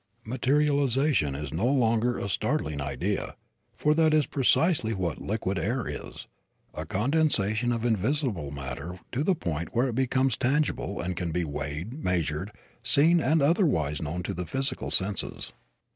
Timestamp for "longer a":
1.67-2.27